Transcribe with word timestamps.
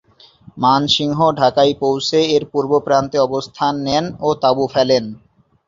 মান 0.57 0.81
সিংহ 0.95 1.19
ঢাকায় 1.39 1.73
পৌছে 1.81 2.19
এর 2.35 2.43
পূর্ব 2.51 2.71
প্রান্তে 2.87 3.17
অবস্থান 3.27 3.73
নেন 3.87 4.05
ও 4.19 4.29
তাঁবু 4.41 4.63
ফেলেন। 4.73 5.03